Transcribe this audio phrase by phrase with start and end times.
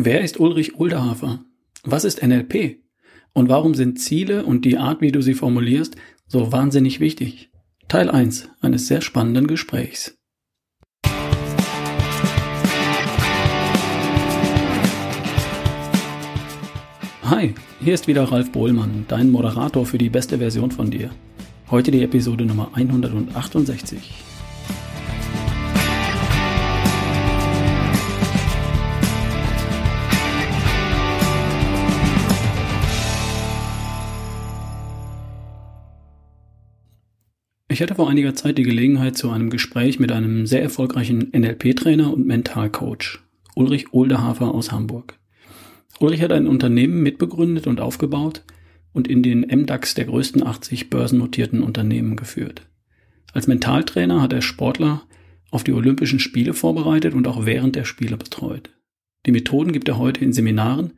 [0.00, 1.40] Wer ist Ulrich Ulderhafer?
[1.82, 2.76] Was ist NLP?
[3.32, 5.96] Und warum sind Ziele und die Art, wie du sie formulierst,
[6.28, 7.50] so wahnsinnig wichtig?
[7.88, 10.16] Teil 1 eines sehr spannenden Gesprächs.
[17.24, 21.10] Hi, hier ist wieder Ralf Bohlmann, dein Moderator für die beste Version von dir.
[21.72, 24.37] Heute die Episode Nummer 168.
[37.78, 42.12] Ich hatte vor einiger Zeit die Gelegenheit zu einem Gespräch mit einem sehr erfolgreichen NLP-Trainer
[42.12, 43.20] und Mentalcoach,
[43.54, 45.16] Ulrich Oldehafer aus Hamburg.
[46.00, 48.42] Ulrich hat ein Unternehmen mitbegründet und aufgebaut
[48.92, 52.62] und in den MDAX der größten 80 börsennotierten Unternehmen geführt.
[53.32, 55.02] Als Mentaltrainer hat er Sportler
[55.52, 58.70] auf die Olympischen Spiele vorbereitet und auch während der Spiele betreut.
[59.24, 60.94] Die Methoden gibt er heute in Seminaren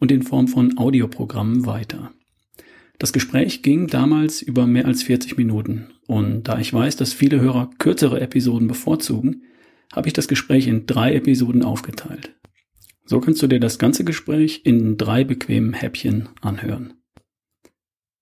[0.00, 2.10] und in Form von Audioprogrammen weiter.
[3.02, 7.40] Das Gespräch ging damals über mehr als 40 Minuten und da ich weiß, dass viele
[7.40, 9.42] Hörer kürzere Episoden bevorzugen,
[9.92, 12.36] habe ich das Gespräch in drei Episoden aufgeteilt.
[13.04, 16.94] So kannst du dir das ganze Gespräch in drei bequemen Häppchen anhören.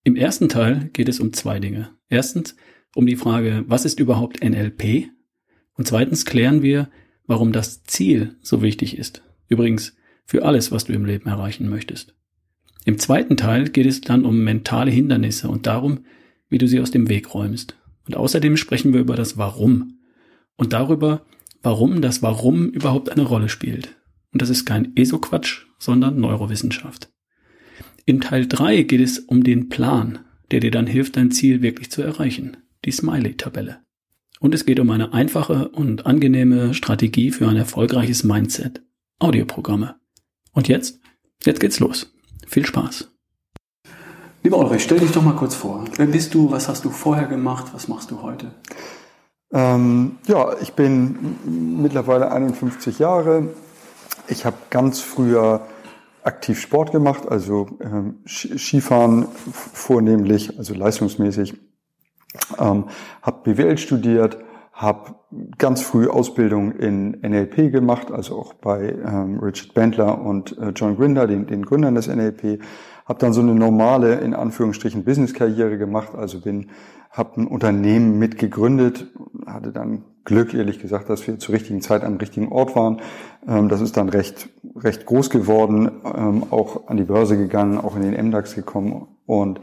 [0.03, 1.91] Im ersten Teil geht es um zwei Dinge.
[2.09, 2.57] Erstens
[2.95, 5.11] um die Frage, was ist überhaupt NLP?
[5.75, 6.91] Und zweitens klären wir,
[7.27, 9.23] warum das Ziel so wichtig ist.
[9.47, 9.95] Übrigens
[10.25, 12.15] für alles, was du im Leben erreichen möchtest.
[12.85, 16.01] Im zweiten Teil geht es dann um mentale Hindernisse und darum,
[16.49, 17.77] wie du sie aus dem Weg räumst.
[18.07, 19.99] Und außerdem sprechen wir über das Warum
[20.57, 21.25] und darüber,
[21.63, 23.97] warum das Warum überhaupt eine Rolle spielt.
[24.33, 27.11] Und das ist kein ESO-Quatsch, sondern Neurowissenschaft.
[28.07, 31.91] In Teil 3 geht es um den Plan, der dir dann hilft, dein Ziel wirklich
[31.91, 33.81] zu erreichen, die Smiley-Tabelle.
[34.41, 38.83] Und es geht um eine einfache und angenehme Strategie für ein erfolgreiches Mindset,
[39.19, 39.97] Audioprogramme.
[40.53, 40.99] Und jetzt,
[41.45, 42.13] jetzt geht's los.
[42.51, 43.09] Viel Spaß.
[44.43, 45.85] Lieber Ulrich, stell dich doch mal kurz vor.
[45.97, 46.51] Wer bist du?
[46.51, 47.67] Was hast du vorher gemacht?
[47.75, 48.51] Was machst du heute?
[49.53, 51.37] Ähm, ja, ich bin
[51.81, 53.55] mittlerweile 51 Jahre.
[54.27, 55.65] Ich habe ganz früher
[56.25, 61.55] aktiv Sport gemacht, also ähm, Skifahren vornehmlich, also leistungsmäßig.
[62.59, 62.87] Ähm,
[63.23, 64.39] habe BWL studiert,
[64.81, 65.15] habe
[65.59, 70.97] ganz früh Ausbildung in NLP gemacht, also auch bei ähm, Richard Bandler und äh, John
[70.97, 72.63] Grinder, den, den Gründern des NLP.
[73.05, 76.71] Habe dann so eine normale, in Anführungsstrichen, Business-Karriere gemacht, also bin,
[77.11, 79.09] habe ein Unternehmen mitgegründet,
[79.47, 83.03] hatte dann Glück, ehrlich gesagt, dass wir zur richtigen Zeit am richtigen Ort waren.
[83.47, 87.97] Ähm, das ist dann recht, recht groß geworden, ähm, auch an die Börse gegangen, auch
[87.97, 89.61] in den MDAX gekommen und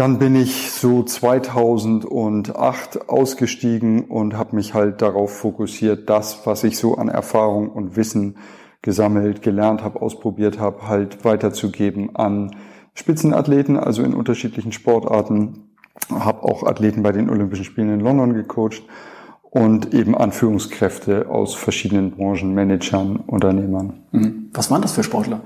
[0.00, 6.78] dann bin ich so 2008 ausgestiegen und habe mich halt darauf fokussiert, das, was ich
[6.78, 8.38] so an Erfahrung und Wissen
[8.80, 12.56] gesammelt, gelernt habe, ausprobiert habe, halt weiterzugeben an
[12.94, 15.68] Spitzenathleten, also in unterschiedlichen Sportarten.
[16.08, 18.82] Habe auch Athleten bei den Olympischen Spielen in London gecoacht
[19.42, 24.04] und eben Anführungskräfte aus verschiedenen Branchen, Managern, Unternehmern.
[24.12, 24.48] Mhm.
[24.54, 25.42] Was waren das für Sportler?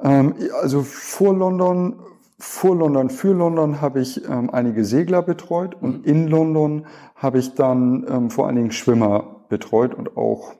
[0.00, 1.96] Ähm, also vor London
[2.38, 6.04] vor London, für London habe ich ähm, einige Segler betreut und mhm.
[6.04, 10.52] in London habe ich dann ähm, vor allen Dingen Schwimmer betreut und auch,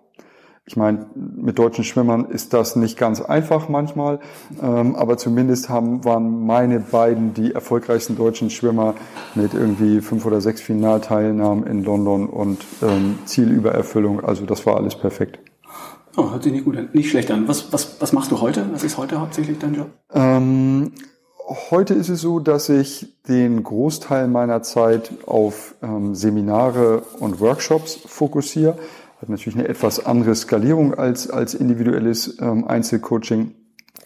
[0.67, 4.19] ich meine, mit deutschen Schwimmern ist das nicht ganz einfach manchmal,
[4.61, 8.95] ähm, aber zumindest haben, waren meine beiden die erfolgreichsten deutschen Schwimmer
[9.37, 14.25] mit irgendwie fünf oder sechs Finalteilnahmen in London und ähm, Zielübererfüllung.
[14.25, 15.39] Also das war alles perfekt.
[16.17, 17.47] Oh, hört sich nicht gut an, nicht schlecht an.
[17.47, 18.67] Was, was, was machst du heute?
[18.73, 19.91] Was ist heute hauptsächlich dein Job?
[20.13, 20.91] Ähm,
[21.49, 27.99] Heute ist es so, dass ich den Großteil meiner Zeit auf ähm, Seminare und Workshops
[28.05, 28.77] fokussiere.
[29.23, 33.55] Hat natürlich eine etwas andere Skalierung als, als individuelles ähm, Einzelcoaching.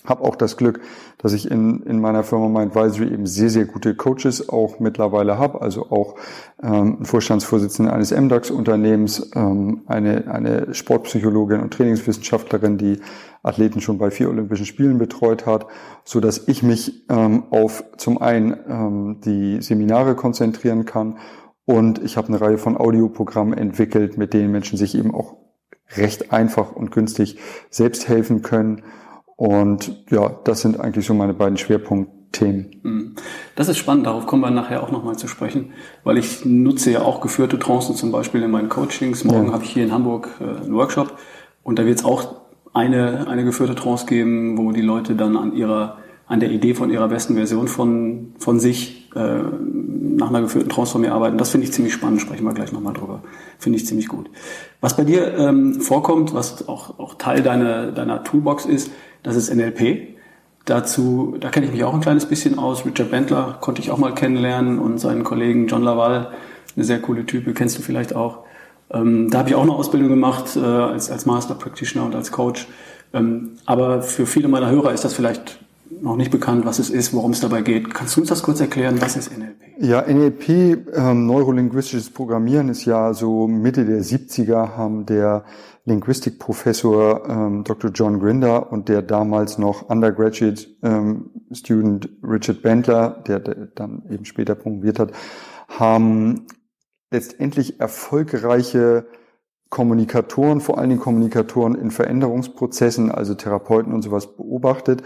[0.05, 0.81] Habe auch das Glück,
[1.19, 5.61] dass ich in, in meiner Firma Mindvisory eben sehr, sehr gute Coaches auch mittlerweile habe.
[5.63, 6.17] Also auch
[6.63, 13.01] ähm, ein Vorstandsvorsitzender eines MDAX-Unternehmens, ähm, eine, eine Sportpsychologin und Trainingswissenschaftlerin, die
[13.45, 15.67] Athleten schon bei vier Olympischen Spielen betreut hat,
[16.05, 21.19] so dass ich mich ähm, auf zum einen ähm, die Seminare konzentrieren kann
[21.65, 25.37] und ich habe eine Reihe von Audioprogrammen entwickelt, mit denen Menschen sich eben auch
[25.97, 27.39] recht einfach und günstig
[27.71, 28.83] selbst helfen können
[29.43, 32.77] und ja, das sind eigentlich so meine beiden Schwerpunktthemen.
[32.85, 33.15] Mhm.
[33.57, 35.73] Das ist spannend, darauf kommen wir nachher auch nochmal zu sprechen,
[36.05, 39.25] weil ich nutze ja auch geführte Trancen zum Beispiel in meinen Coachings.
[39.25, 39.53] Morgen ja.
[39.53, 41.19] habe ich hier in Hamburg äh, einen Workshop
[41.65, 42.37] und da wird es auch
[42.73, 45.97] eine, eine geführte Trance geben, wo die Leute dann an ihrer,
[46.29, 49.41] an der Idee von ihrer besten Version von, von sich äh,
[50.17, 51.39] nach einer geführten Transformier arbeiten.
[51.39, 53.23] Das finde ich ziemlich spannend, sprechen wir gleich nochmal drüber.
[53.59, 54.31] Finde ich ziemlich gut.
[54.81, 58.91] Was bei dir ähm, vorkommt, was auch, auch Teil deiner, deiner Toolbox ist,
[59.23, 60.09] das ist NLP.
[60.65, 62.87] Dazu, da kenne ich mich auch ein kleines bisschen aus.
[62.87, 66.33] Richard Bentler konnte ich auch mal kennenlernen und seinen Kollegen John Laval,
[66.77, 68.41] eine sehr coole Type, kennst du vielleicht auch.
[68.93, 72.31] Ähm, da habe ich auch eine Ausbildung gemacht äh, als, als Master Practitioner und als
[72.31, 72.69] Coach.
[73.13, 75.62] Ähm, aber für viele meiner Hörer ist das vielleicht
[76.03, 77.95] noch nicht bekannt, was es ist, worum es dabei geht.
[77.95, 79.01] Kannst du uns das kurz erklären?
[79.01, 79.63] Was ist NLP?
[79.79, 80.49] Ja, NLP,
[80.95, 85.45] ähm, neurolinguistisches Programmieren, ist ja so Mitte der 70er haben der
[85.85, 87.91] Linguistikprofessor ähm, Dr.
[87.93, 94.25] John Grinder und der damals noch Undergraduate ähm, Student Richard Bentler, der, der dann eben
[94.25, 95.13] später promoviert hat,
[95.69, 96.47] haben
[97.11, 99.07] letztendlich erfolgreiche
[99.71, 105.03] Kommunikatoren, vor allen Dingen Kommunikatoren in Veränderungsprozessen, also Therapeuten und sowas beobachtet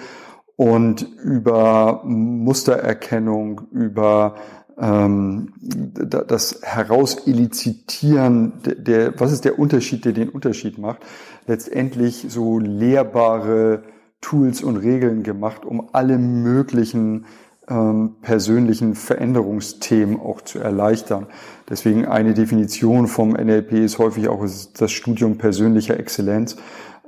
[0.57, 4.37] und über Mustererkennung, über
[4.79, 11.01] ähm, das Herauselizitieren, der, was ist der Unterschied, der den Unterschied macht,
[11.47, 13.83] letztendlich so lehrbare
[14.21, 17.27] Tools und Regeln gemacht, um alle möglichen
[17.69, 21.27] ähm, persönlichen Veränderungsthemen auch zu erleichtern.
[21.69, 24.45] Deswegen eine Definition vom NLP ist häufig auch
[24.79, 26.57] das Studium persönlicher Exzellenz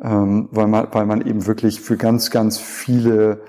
[0.03, 3.43] ähm, weil, man, weil man eben wirklich für ganz, ganz viele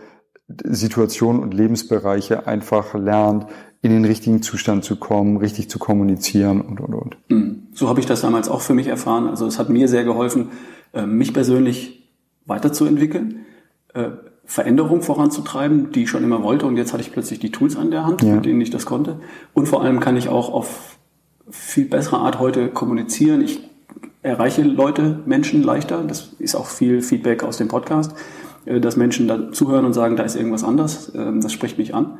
[0.48, 3.46] Situationen und Lebensbereiche einfach lernt,
[3.82, 7.18] in den richtigen Zustand zu kommen, richtig zu kommunizieren und, und, und.
[7.30, 7.68] Hm.
[7.74, 9.28] So habe ich das damals auch für mich erfahren.
[9.28, 10.50] Also es hat mir sehr geholfen,
[10.94, 12.10] äh, mich persönlich
[12.46, 13.46] weiterzuentwickeln,
[13.94, 14.10] äh,
[14.44, 16.66] Veränderung voranzutreiben, die ich schon immer wollte.
[16.66, 18.36] Und jetzt hatte ich plötzlich die Tools an der Hand, ja.
[18.36, 19.22] mit denen ich das konnte.
[19.54, 20.98] Und vor allem kann ich auch auf
[21.50, 23.42] viel bessere Art heute kommunizieren.
[23.42, 23.69] Ich
[24.22, 26.04] erreiche Leute, Menschen leichter.
[26.04, 28.14] Das ist auch viel Feedback aus dem Podcast,
[28.66, 31.12] äh, dass Menschen da zuhören und sagen, da ist irgendwas anders.
[31.16, 32.18] Ähm, das spricht mich an.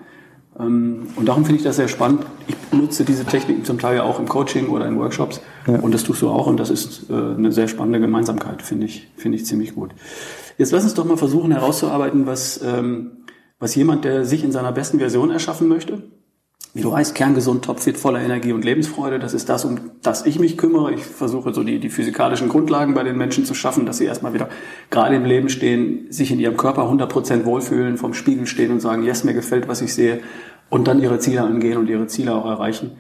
[0.60, 2.26] Ähm, und darum finde ich das sehr spannend.
[2.48, 5.42] Ich nutze diese Techniken zum Teil auch im Coaching oder in Workshops.
[5.68, 5.80] Ja.
[5.80, 6.48] Und das tust du auch.
[6.48, 9.92] Und das ist äh, eine sehr spannende Gemeinsamkeit, finde ich, finde ich ziemlich gut.
[10.58, 13.12] Jetzt lass uns doch mal versuchen herauszuarbeiten, was, ähm,
[13.60, 16.04] was jemand, der sich in seiner besten Version erschaffen möchte,
[16.74, 19.18] wie du weißt, kerngesund, topfit, voller Energie und Lebensfreude.
[19.18, 20.94] Das ist das, um das ich mich kümmere.
[20.94, 24.34] Ich versuche so die, die physikalischen Grundlagen bei den Menschen zu schaffen, dass sie erstmal
[24.34, 24.50] wieder
[24.92, 29.04] gerade im Leben stehen, sich in ihrem Körper 100% wohlfühlen, vom Spiegel stehen und sagen,
[29.04, 30.20] yes, mir gefällt, was ich sehe
[30.70, 32.92] und dann ihre Ziele angehen und ihre Ziele auch erreichen.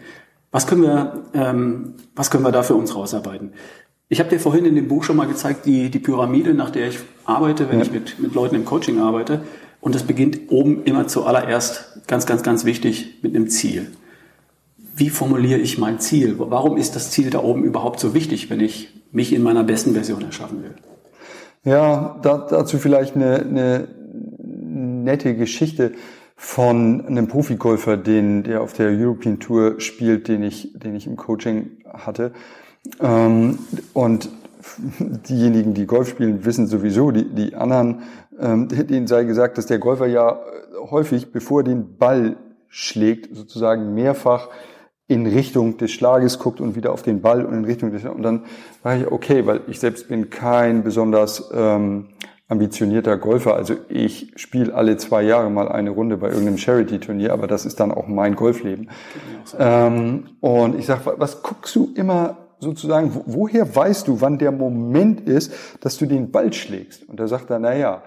[0.51, 3.53] Was können wir, ähm, was können wir da für uns rausarbeiten?
[4.07, 6.87] Ich habe dir vorhin in dem Buch schon mal gezeigt, die, die Pyramide, nach der
[6.87, 7.85] ich arbeite, wenn ja.
[7.85, 9.41] ich mit, mit Leuten im Coaching arbeite.
[9.81, 13.91] Und das beginnt oben immer zuallererst, ganz, ganz, ganz wichtig, mit einem Ziel.
[14.95, 16.35] Wie formuliere ich mein Ziel?
[16.37, 19.93] Warum ist das Ziel da oben überhaupt so wichtig, wenn ich mich in meiner besten
[19.93, 20.75] Version erschaffen will?
[21.63, 23.87] Ja, da, dazu vielleicht eine, eine
[24.43, 25.93] nette Geschichte
[26.35, 31.17] von einem Profigolfer, den der auf der European Tour spielt, den ich, den ich im
[31.17, 32.31] Coaching hatte.
[33.01, 33.59] Ähm,
[33.93, 34.29] und
[35.29, 38.03] diejenigen, die Golf spielen, wissen sowieso, die, die anderen,
[38.39, 40.37] ähm, denen sei gesagt, dass der Golfer ja äh,
[40.89, 42.37] häufig, bevor er den Ball
[42.67, 44.49] schlägt, sozusagen mehrfach
[45.07, 48.21] in Richtung des Schlages guckt und wieder auf den Ball und in Richtung des und
[48.21, 48.45] dann
[48.83, 52.09] war ich okay, weil ich selbst bin kein besonders ähm,
[52.47, 53.55] ambitionierter Golfer.
[53.55, 57.79] Also ich spiele alle zwei Jahre mal eine Runde bei irgendeinem Charity-Turnier, aber das ist
[57.79, 58.89] dann auch mein Golfleben.
[59.57, 65.21] Ähm, und ich sag, was guckst du immer sozusagen, woher weißt du, wann der Moment
[65.21, 67.07] ist, dass du den Ball schlägst?
[67.07, 68.03] Und da sagt er, na ja,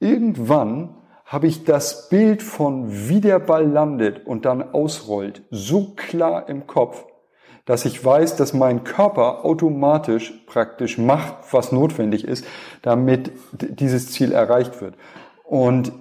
[0.00, 0.94] irgendwann
[1.24, 6.66] habe ich das Bild von wie der Ball landet und dann ausrollt so klar im
[6.66, 7.04] Kopf,
[7.66, 12.46] dass ich weiß, dass mein Körper automatisch praktisch macht, was notwendig ist,
[12.80, 14.94] damit dieses Ziel erreicht wird.
[15.44, 15.92] Und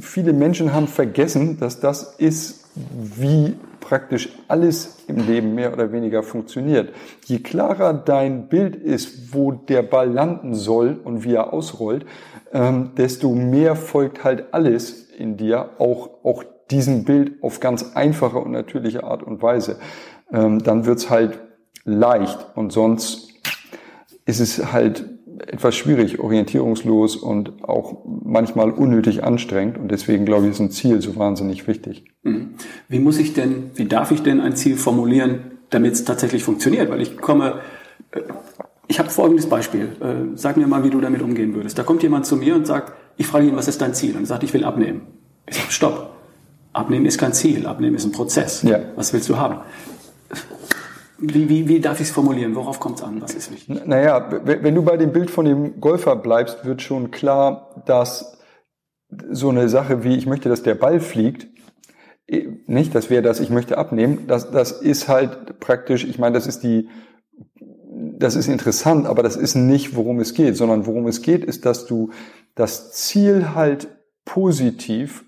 [0.00, 6.22] viele Menschen haben vergessen, dass das ist, wie praktisch alles im Leben mehr oder weniger
[6.22, 6.94] funktioniert.
[7.26, 12.06] Je klarer dein Bild ist, wo der Ball landen soll und wie er ausrollt,
[12.52, 18.38] ähm, desto mehr folgt halt alles in dir, auch, auch diesem Bild auf ganz einfache
[18.38, 19.78] und natürliche Art und Weise.
[20.32, 21.38] Ähm, dann wird's halt
[21.84, 23.28] leicht und sonst
[24.24, 25.04] ist es halt
[25.46, 29.78] etwas schwierig, orientierungslos und auch manchmal unnötig anstrengend.
[29.78, 32.04] Und deswegen glaube ich, ist ein Ziel so wahnsinnig wichtig.
[32.22, 32.50] Mhm.
[32.88, 36.90] Wie muss ich denn, wie darf ich denn ein Ziel formulieren, damit es tatsächlich funktioniert?
[36.90, 37.60] Weil ich komme,
[38.12, 38.20] äh,
[38.86, 39.88] ich habe folgendes Beispiel.
[40.00, 41.78] Äh, sag mir mal, wie du damit umgehen würdest.
[41.78, 44.16] Da kommt jemand zu mir und sagt, ich frage ihn, was ist dein Ziel?
[44.16, 45.02] Und er sagt, ich will abnehmen.
[45.46, 46.10] Ich sage, stopp.
[46.72, 47.66] Abnehmen ist kein Ziel.
[47.66, 48.62] Abnehmen ist ein Prozess.
[48.62, 48.80] Ja.
[48.96, 49.58] Was willst du haben?
[51.32, 52.54] Wie, wie, wie darf ich es formulieren?
[52.54, 53.20] Worauf kommt es an?
[53.22, 53.86] Was ist wichtig?
[53.86, 58.38] Naja, wenn du bei dem Bild von dem Golfer bleibst, wird schon klar, dass
[59.30, 61.48] so eine Sache wie ich möchte, dass der Ball fliegt,
[62.66, 66.46] nicht, das wäre das, ich möchte abnehmen, das, das ist halt praktisch, ich meine, das
[66.46, 66.88] ist die,
[68.18, 71.66] das ist interessant, aber das ist nicht, worum es geht, sondern worum es geht, ist,
[71.66, 72.10] dass du
[72.54, 73.88] das Ziel halt
[74.24, 75.24] positiv,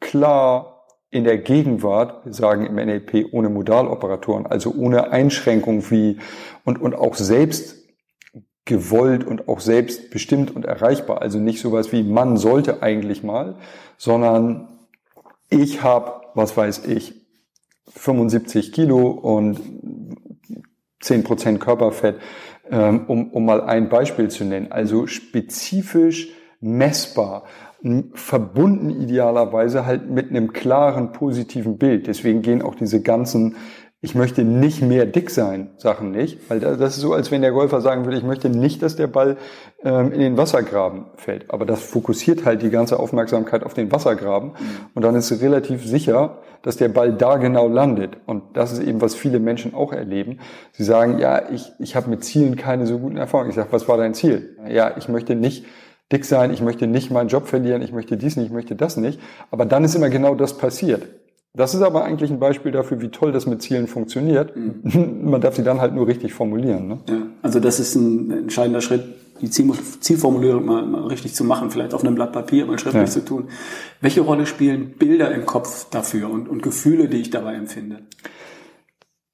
[0.00, 0.77] klar
[1.10, 6.18] in der Gegenwart, wir sagen im NLP ohne Modaloperatoren, also ohne Einschränkung wie
[6.64, 7.76] und, und auch selbst
[8.66, 11.22] gewollt und auch selbstbestimmt und erreichbar.
[11.22, 13.56] Also nicht sowas wie man sollte eigentlich mal,
[13.96, 14.68] sondern
[15.48, 17.14] ich habe, was weiß ich,
[17.88, 19.60] 75 Kilo und
[21.00, 22.16] 10 Prozent Körperfett,
[22.70, 24.70] ähm, um, um mal ein Beispiel zu nennen.
[24.70, 26.28] Also spezifisch
[26.60, 27.44] messbar,
[28.12, 32.06] verbunden idealerweise halt mit einem klaren positiven Bild.
[32.06, 33.56] Deswegen gehen auch diese ganzen
[34.00, 36.48] ich möchte nicht mehr dick sein, Sachen nicht.
[36.48, 39.08] Weil das ist so, als wenn der Golfer sagen würde, ich möchte nicht, dass der
[39.08, 39.36] Ball
[39.82, 41.50] ähm, in den Wassergraben fällt.
[41.50, 44.52] Aber das fokussiert halt die ganze Aufmerksamkeit auf den Wassergraben.
[44.94, 48.18] Und dann ist es relativ sicher, dass der Ball da genau landet.
[48.26, 50.38] Und das ist eben, was viele Menschen auch erleben.
[50.70, 53.50] Sie sagen, ja, ich, ich habe mit Zielen keine so guten Erfahrungen.
[53.50, 54.56] Ich sage, was war dein Ziel?
[54.68, 55.64] Ja, ich möchte nicht
[56.12, 58.96] dick sein, ich möchte nicht meinen Job verlieren, ich möchte dies nicht, ich möchte das
[58.96, 59.20] nicht.
[59.50, 61.02] Aber dann ist immer genau das passiert.
[61.54, 64.54] Das ist aber eigentlich ein Beispiel dafür, wie toll das mit Zielen funktioniert.
[64.56, 65.30] Mhm.
[65.30, 66.88] Man darf sie dann halt nur richtig formulieren.
[66.88, 66.98] Ne?
[67.08, 69.02] Ja, also das ist ein entscheidender Schritt,
[69.40, 73.10] die Zielformulierung mal, mal richtig zu machen, vielleicht auf einem Blatt Papier mal schriftlich ja.
[73.10, 73.48] zu tun.
[74.00, 78.00] Welche Rolle spielen Bilder im Kopf dafür und, und Gefühle, die ich dabei empfinde?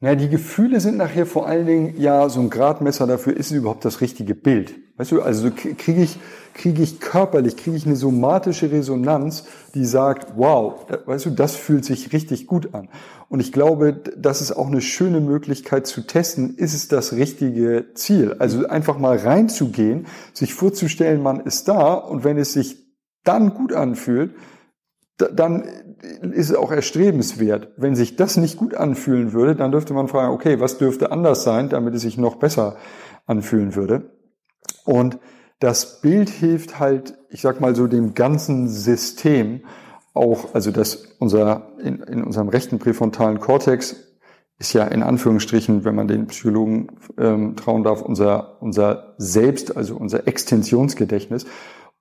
[0.05, 3.57] Ja, die Gefühle sind nachher vor allen Dingen ja so ein Gradmesser dafür, ist es
[3.57, 4.75] überhaupt das richtige Bild.
[4.99, 6.19] Weißt du, also kriege ich,
[6.53, 10.75] kriege ich körperlich, kriege ich eine somatische Resonanz, die sagt, wow,
[11.07, 12.91] weißt du, das fühlt sich richtig gut an.
[13.31, 17.87] Und ich glaube, das ist auch eine schöne Möglichkeit zu testen, ist es das richtige
[17.95, 18.37] Ziel?
[18.39, 22.77] Also einfach mal reinzugehen, sich vorzustellen, man ist da und wenn es sich
[23.25, 24.35] dann gut anfühlt,
[25.17, 25.65] dann
[26.23, 27.73] ist es auch erstrebenswert.
[27.77, 31.45] Wenn sich das nicht gut anfühlen würde, dann dürfte man fragen, okay, was dürfte anders
[31.45, 32.77] sein, damit es sich noch besser
[33.27, 34.11] anfühlen würde.
[34.85, 35.19] Und
[35.61, 39.65] das Bild hilft halt, ich sag mal so dem ganzen System
[40.15, 43.97] auch, also dass unser, in, in unserem rechten präfrontalen Kortex
[44.59, 49.97] ist ja in Anführungsstrichen, wenn man den Psychologen ähm, trauen darf, unser, unser Selbst, also
[49.97, 51.47] unser Extensionsgedächtnis.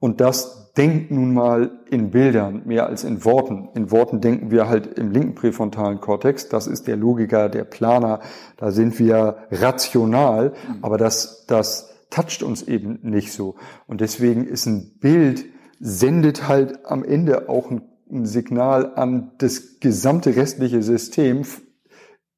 [0.03, 3.69] Und das denkt nun mal in Bildern mehr als in Worten.
[3.73, 6.49] In Worten denken wir halt im linken präfrontalen Kortex.
[6.49, 8.19] Das ist der Logiker, der Planer.
[8.57, 10.51] Da sind wir rational.
[10.81, 13.55] Aber das, das toucht uns eben nicht so.
[13.87, 15.45] Und deswegen ist ein Bild,
[15.79, 21.43] sendet halt am Ende auch ein, ein Signal an das gesamte restliche System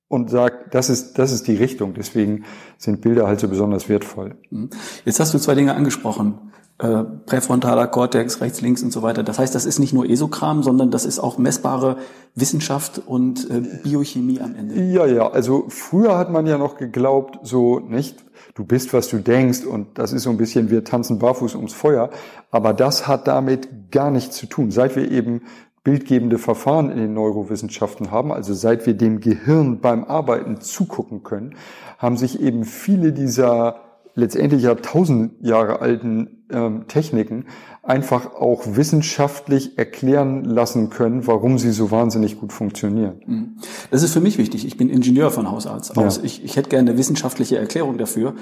[0.08, 1.96] und sagt, das ist, das ist die Richtung.
[1.96, 2.44] Deswegen
[2.78, 4.36] sind Bilder halt so besonders wertvoll.
[4.52, 4.70] Mhm.
[5.04, 9.24] Jetzt hast du zwei Dinge angesprochen äh, präfrontaler Kortex, rechts, links und so weiter.
[9.24, 11.98] Das heißt, das ist nicht nur Esokram, sondern das ist auch messbare
[12.36, 14.82] Wissenschaft und äh, Biochemie am Ende.
[14.84, 15.30] Ja, ja.
[15.32, 18.18] Also früher hat man ja noch geglaubt, so nicht,
[18.56, 21.74] du bist, was du denkst und das ist so ein bisschen, wir tanzen barfuß ums
[21.74, 22.10] Feuer.
[22.52, 24.72] Aber das hat damit gar nichts zu tun.
[24.72, 25.44] Seit wir eben
[25.86, 31.56] bildgebende Verfahren in den Neurowissenschaften haben, also seit wir dem Gehirn beim Arbeiten zugucken können,
[32.00, 33.78] haben sich eben viele dieser
[34.16, 37.46] letztendlich ja tausend Jahre alten ähm, Techniken
[37.82, 43.22] einfach auch wissenschaftlich erklären lassen können, warum sie so wahnsinnig gut funktionieren.
[43.26, 43.58] Mhm.
[43.92, 44.66] Das ist für mich wichtig.
[44.66, 46.18] Ich bin Ingenieur von Hausarzt aus.
[46.18, 46.24] Ja.
[46.24, 48.34] Ich, ich hätte gerne eine wissenschaftliche Erklärung dafür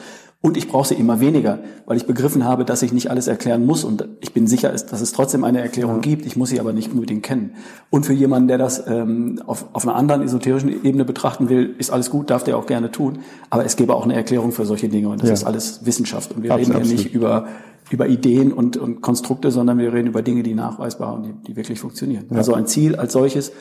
[0.41, 3.65] und ich brauche sie immer weniger, weil ich begriffen habe, dass ich nicht alles erklären
[3.65, 6.01] muss und ich bin sicher, dass es trotzdem eine Erklärung ja.
[6.01, 6.25] gibt.
[6.25, 7.55] Ich muss sie aber nicht unbedingt kennen.
[7.89, 11.91] Und für jemanden, der das ähm, auf, auf einer anderen esoterischen Ebene betrachten will, ist
[11.91, 13.19] alles gut, darf der auch gerne tun.
[13.49, 15.33] Aber es gäbe auch eine Erklärung für solche Dinge und das ja.
[15.33, 16.33] ist alles Wissenschaft.
[16.33, 17.47] Und wir absolut, reden ja nicht über
[17.91, 21.55] über Ideen und, und Konstrukte, sondern wir reden über Dinge, die nachweisbar und die, die
[21.55, 22.25] wirklich funktionieren.
[22.31, 22.37] Ja.
[22.37, 23.51] Also ein Ziel als solches,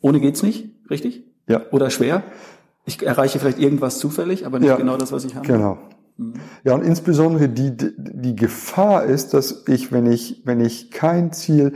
[0.00, 1.24] ohne geht's nicht, richtig?
[1.46, 1.62] Ja.
[1.70, 2.22] Oder schwer?
[2.86, 5.46] Ich erreiche vielleicht irgendwas zufällig, aber nicht ja, genau das, was ich habe.
[5.46, 5.78] Genau.
[6.16, 6.34] Mhm.
[6.64, 11.74] Ja, und insbesondere die, die Gefahr ist, dass ich, wenn ich, wenn ich kein Ziel,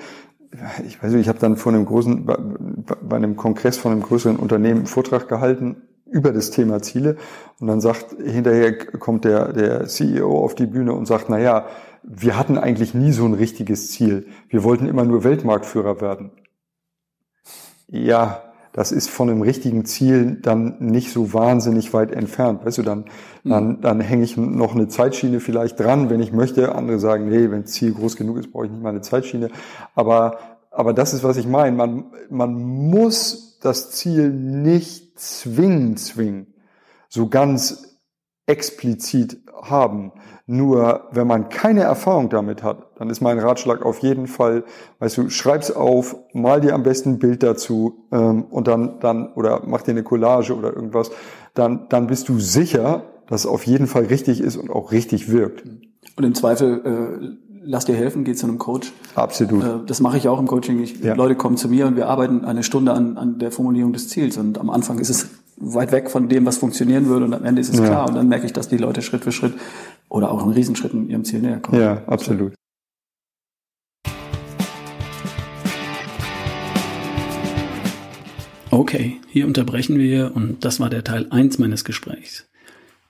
[0.86, 4.36] ich weiß nicht, ich habe dann vor einem großen, bei einem Kongress von einem größeren
[4.36, 5.82] Unternehmen einen Vortrag gehalten
[6.14, 7.16] über das Thema Ziele.
[7.60, 11.66] Und dann sagt, hinterher kommt der, der CEO auf die Bühne und sagt, na ja,
[12.04, 14.26] wir hatten eigentlich nie so ein richtiges Ziel.
[14.48, 16.30] Wir wollten immer nur Weltmarktführer werden.
[17.88, 18.42] Ja,
[18.72, 22.64] das ist von einem richtigen Ziel dann nicht so wahnsinnig weit entfernt.
[22.64, 23.04] Weißt du, dann,
[23.44, 26.74] dann, dann hänge ich noch eine Zeitschiene vielleicht dran, wenn ich möchte.
[26.74, 29.50] Andere sagen, nee, wenn das Ziel groß genug ist, brauche ich nicht mal eine Zeitschiene.
[29.94, 30.38] Aber,
[30.70, 31.76] aber das ist, was ich meine.
[31.76, 36.54] Man, man muss das Ziel nicht zwingen, zwingen.
[37.08, 37.98] So ganz
[38.46, 40.12] explizit haben.
[40.46, 44.64] Nur wenn man keine Erfahrung damit hat, dann ist mein Ratschlag auf jeden Fall,
[44.98, 49.32] weißt du, schreib's auf, mal dir am besten ein Bild dazu ähm, und dann, dann,
[49.32, 51.10] oder mach dir eine Collage oder irgendwas,
[51.54, 55.30] dann, dann bist du sicher, dass es auf jeden Fall richtig ist und auch richtig
[55.30, 55.64] wirkt.
[56.16, 58.92] Und im Zweifel äh, lass dir helfen, geh zu einem Coach.
[59.14, 59.64] Absolut.
[59.64, 60.82] Äh, das mache ich auch im Coaching.
[60.82, 61.14] Ich, ja.
[61.14, 64.36] Leute kommen zu mir und wir arbeiten eine Stunde an, an der Formulierung des Ziels.
[64.36, 67.60] Und am Anfang ist es weit weg von dem, was funktionieren würde und am Ende
[67.60, 67.86] ist es ja.
[67.86, 68.08] klar.
[68.08, 69.54] Und dann merke ich, dass die Leute Schritt für Schritt
[70.08, 71.80] oder auch in Riesenschritten ihrem Ziel näher kommen.
[71.80, 72.54] Ja, absolut.
[78.70, 82.48] Okay, hier unterbrechen wir und das war der Teil 1 meines Gesprächs.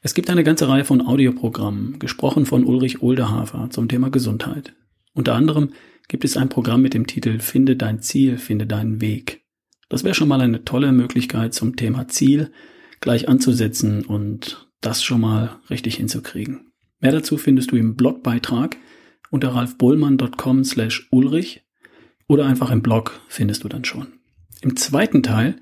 [0.06, 4.74] Es gibt eine ganze Reihe von Audioprogrammen, gesprochen von Ulrich Oldehafer zum Thema Gesundheit.
[5.14, 5.70] Unter anderem
[6.08, 9.46] gibt es ein Programm mit dem Titel Finde dein Ziel, finde deinen Weg.
[9.88, 12.52] Das wäre schon mal eine tolle Möglichkeit zum Thema Ziel
[13.00, 16.70] gleich anzusetzen und das schon mal richtig hinzukriegen.
[17.00, 18.76] Mehr dazu findest du im Blogbeitrag
[19.30, 21.62] unter ralfbohlmann.com slash ulrich
[22.28, 24.08] oder einfach im Blog findest du dann schon.
[24.60, 25.56] Im zweiten Teil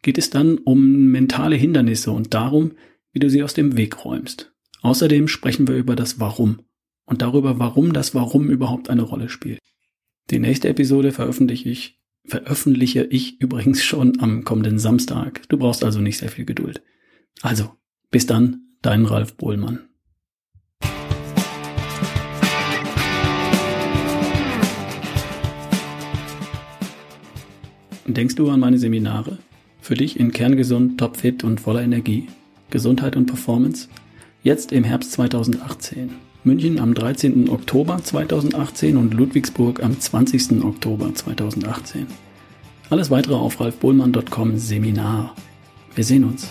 [0.00, 2.72] geht es dann um mentale Hindernisse und darum,
[3.12, 4.52] wie du sie aus dem Weg räumst.
[4.80, 6.62] Außerdem sprechen wir über das Warum
[7.04, 9.60] und darüber, warum das Warum überhaupt eine Rolle spielt.
[10.30, 15.42] Die nächste Episode veröffentliche ich, veröffentliche ich übrigens schon am kommenden Samstag.
[15.48, 16.82] Du brauchst also nicht sehr viel Geduld.
[17.42, 17.70] Also,
[18.10, 19.80] bis dann, dein Ralf Bohlmann.
[28.06, 29.38] Denkst du an meine Seminare?
[29.80, 32.28] Für dich in Kerngesund, topfit und voller Energie?
[32.72, 33.88] Gesundheit und Performance?
[34.42, 36.10] Jetzt im Herbst 2018.
[36.42, 37.48] München am 13.
[37.48, 40.64] Oktober 2018 und Ludwigsburg am 20.
[40.64, 42.08] Oktober 2018.
[42.90, 45.36] Alles weitere auf ralfbohlmann.com Seminar.
[45.94, 46.50] Wir sehen uns.